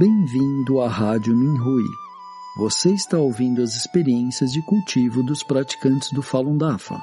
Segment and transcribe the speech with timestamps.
[0.00, 1.84] Bem-vindo à Rádio Minhui.
[2.56, 6.98] Você está ouvindo as experiências de cultivo dos praticantes do Falun Dafa.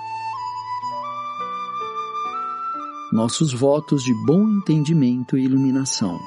[3.13, 6.17] Nossos votos de bom entendimento e iluminação.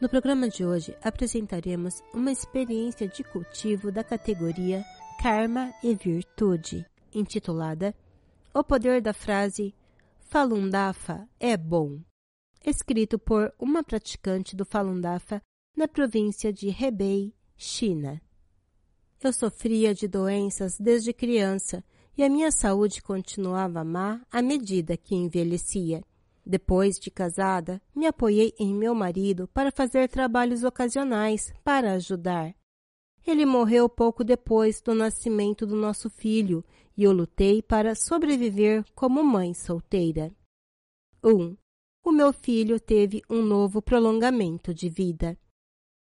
[0.00, 4.82] No programa de hoje apresentaremos uma experiência de cultivo da categoria
[5.22, 7.94] Karma e Virtude, intitulada
[8.52, 9.72] O Poder da Frase
[10.18, 12.00] Falun Dafa é bom,
[12.66, 15.40] escrito por uma praticante do Falun Dafa
[15.76, 18.20] na província de Hebei, China.
[19.22, 21.84] Eu sofria de doenças desde criança
[22.18, 26.02] e a minha saúde continuava má à medida que envelhecia.
[26.44, 32.52] Depois de casada, me apoiei em meu marido para fazer trabalhos ocasionais para ajudar.
[33.26, 36.64] Ele morreu pouco depois do nascimento do nosso filho
[36.96, 40.32] e eu lutei para sobreviver como mãe solteira.
[41.22, 41.30] 1.
[41.30, 41.56] Um,
[42.04, 45.38] o meu filho teve um novo prolongamento de vida.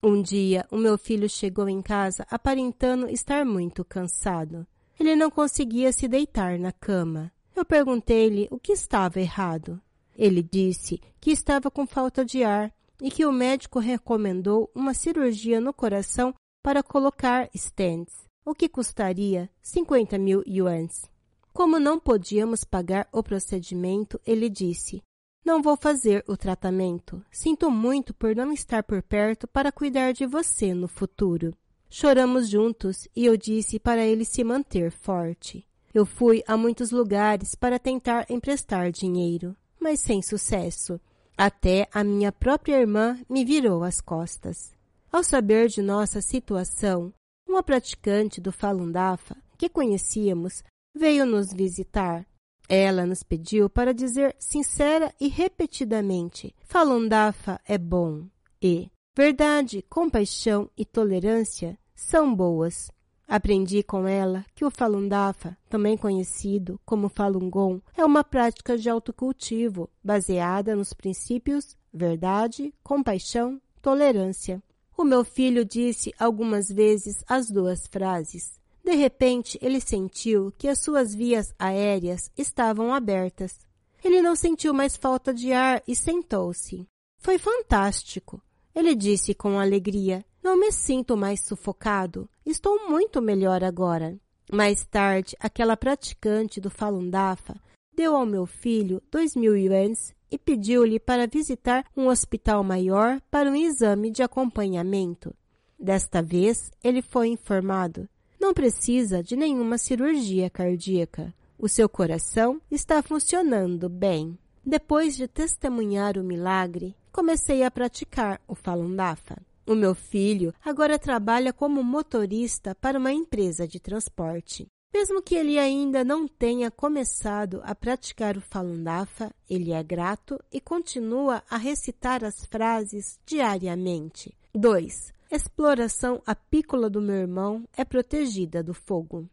[0.03, 4.65] Um dia, o meu filho chegou em casa aparentando estar muito cansado.
[4.99, 7.31] Ele não conseguia se deitar na cama.
[7.55, 9.81] Eu perguntei-lhe o que estava errado.
[10.17, 15.59] Ele disse que estava com falta de ar e que o médico recomendou uma cirurgia
[15.59, 18.13] no coração para colocar stents,
[18.45, 21.09] o que custaria 50 mil yuans.
[21.53, 25.03] Como não podíamos pagar o procedimento, ele disse:
[25.43, 27.23] Não vou fazer o tratamento.
[27.31, 31.53] Sinto muito por não estar por perto para cuidar de você no futuro.
[31.89, 35.67] Choramos juntos e eu disse para ele se manter forte.
[35.93, 41.01] Eu fui a muitos lugares para tentar emprestar dinheiro, mas sem sucesso.
[41.37, 44.73] Até a minha própria irmã me virou as costas.
[45.11, 47.13] Ao saber de nossa situação,
[47.45, 50.63] uma praticante do Falun Dafa, que conhecíamos,
[50.95, 52.25] veio nos visitar.
[52.69, 58.25] Ela nos pediu para dizer sincera e repetidamente: Falun Dafa é bom
[58.61, 62.89] e verdade, compaixão e tolerância são boas.
[63.27, 68.77] Aprendi com ela que o Falun Dafa, também conhecido como Falun Gong, é uma prática
[68.77, 74.63] de autocultivo baseada nos princípios verdade, compaixão, tolerância.
[74.97, 78.59] O meu filho disse algumas vezes as duas frases.
[78.83, 83.59] De repente, ele sentiu que as suas vias aéreas estavam abertas.
[84.03, 86.87] Ele não sentiu mais falta de ar e sentou-se.
[87.19, 88.41] Foi fantástico.
[88.73, 90.25] Ele disse com alegria.
[90.43, 92.27] Não me sinto mais sufocado.
[92.45, 94.19] Estou muito melhor agora.
[94.51, 97.55] Mais tarde, aquela praticante do Falun Dafa
[97.95, 103.51] deu ao meu filho dois mil yuans e pediu-lhe para visitar um hospital maior para
[103.51, 105.35] um exame de acompanhamento.
[105.77, 108.07] Desta vez, ele foi informado:
[108.39, 111.33] não precisa de nenhuma cirurgia cardíaca.
[111.59, 114.37] O seu coração está funcionando bem.
[114.65, 119.37] Depois de testemunhar o milagre, comecei a praticar o Falun Dafa.
[119.65, 124.67] O meu filho agora trabalha como motorista para uma empresa de transporte.
[124.93, 130.37] Mesmo que ele ainda não tenha começado a praticar o Falun Dafa, ele é grato
[130.51, 134.37] e continua a recitar as frases diariamente.
[134.53, 135.13] 2.
[135.31, 139.29] Exploração apícola do meu irmão é protegida do fogo.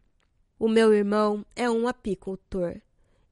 [0.57, 2.79] O meu irmão é um apicultor.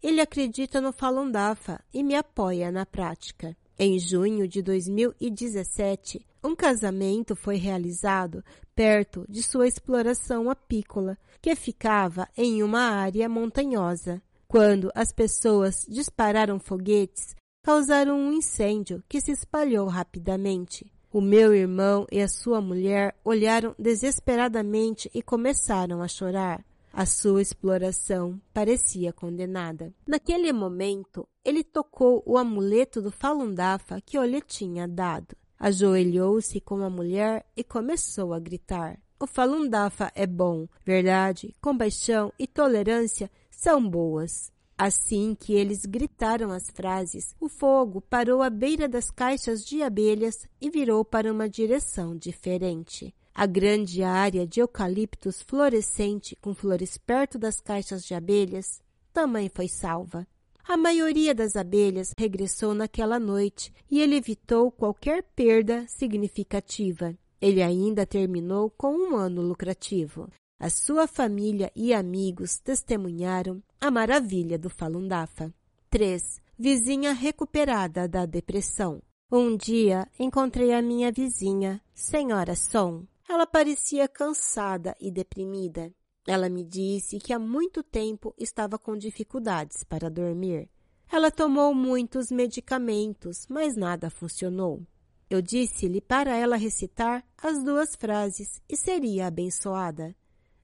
[0.03, 3.55] Ele acredita no Falun Dafa e me apoia na prática.
[3.79, 8.43] Em junho de 2017, um casamento foi realizado
[8.73, 14.21] perto de sua exploração apícola, que ficava em uma área montanhosa.
[14.47, 20.89] Quando as pessoas dispararam foguetes, causaram um incêndio que se espalhou rapidamente.
[21.11, 26.63] O meu irmão e a sua mulher olharam desesperadamente e começaram a chorar.
[26.93, 29.93] A sua exploração parecia condenada.
[30.07, 35.35] Naquele momento, ele tocou o amuleto do Falun Dafa que eu lhe tinha dado.
[35.59, 38.99] Ajoelhou-se com a mulher e começou a gritar.
[39.19, 44.51] O Falun Dafa é bom, verdade, compaixão e tolerância são boas.
[44.77, 50.47] Assim que eles gritaram as frases, o fogo parou à beira das caixas de abelhas
[50.61, 53.11] e virou para uma direção diferente.
[53.33, 58.79] A grande área de eucaliptos florescente com flores perto das caixas de abelhas
[59.11, 60.27] também foi salva.
[60.67, 67.17] A maioria das abelhas regressou naquela noite e ele evitou qualquer perda significativa.
[67.39, 70.29] Ele ainda terminou com um ano lucrativo.
[70.59, 75.53] A sua família e amigos testemunharam a maravilha do Falun Dafa.
[75.89, 76.41] 3.
[76.59, 79.01] Vizinha recuperada da depressão.
[79.31, 83.05] Um dia encontrei a minha vizinha, Senhora Som.
[83.29, 85.93] Ela parecia cansada e deprimida.
[86.27, 90.69] Ela me disse que há muito tempo estava com dificuldades para dormir.
[91.09, 94.85] Ela tomou muitos medicamentos, mas nada funcionou.
[95.29, 100.13] Eu disse-lhe para ela recitar as duas frases e seria abençoada.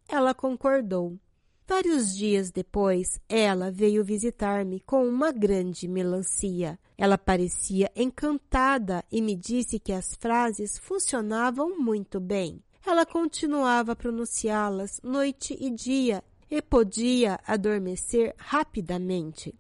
[0.06, 1.18] Ela concordou.
[1.66, 6.78] Vários dias depois, ela veio visitar-me com uma grande melancia.
[6.98, 12.62] Ela parecia encantada e me disse que as frases funcionavam muito bem.
[12.86, 19.56] Ela continuava a pronunciá-las noite e dia e podia adormecer rapidamente.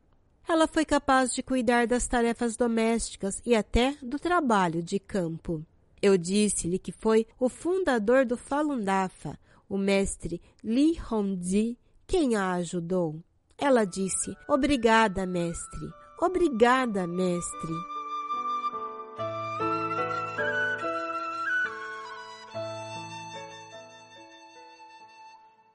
[0.47, 5.65] Ela foi capaz de cuidar das tarefas domésticas e até do trabalho de campo.
[6.01, 9.39] Eu disse-lhe que foi o fundador do Falun Dafa,
[9.69, 13.23] o mestre Li Hongzhi, quem a ajudou.
[13.57, 15.89] Ela disse: Obrigada, mestre.
[16.19, 17.92] Obrigada, mestre.